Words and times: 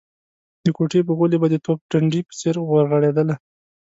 د 0.63 0.65
کوټې 0.77 0.99
په 1.07 1.11
غولي 1.17 1.37
به 1.41 1.47
د 1.51 1.55
توپ 1.65 1.79
ډنډې 1.91 2.21
په 2.27 2.33
څېر 2.39 2.55
ورغړېدله. 2.61 3.35